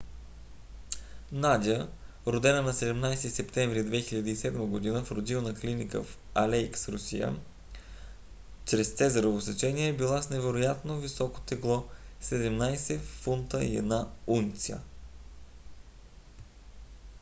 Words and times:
надя 1.31 1.87
родена 2.27 2.61
на 2.61 2.73
17 2.73 3.15
септември 3.27 3.79
2007 4.03 4.93
г. 4.93 5.03
в 5.05 5.11
родилна 5.11 5.55
клиника 5.55 6.03
в 6.03 6.17
алейск 6.35 6.89
русия 6.89 7.35
чрез 8.65 8.93
цезарово 8.93 9.41
сечение 9.41 9.87
е 9.89 9.93
била 9.97 10.21
с 10.21 10.29
невероятно 10.29 10.99
високото 10.99 11.45
тегло 11.45 11.83
17 12.23 12.99
фунта 12.99 13.63
и 13.63 13.81
1 13.81 14.07
унция 14.27 14.79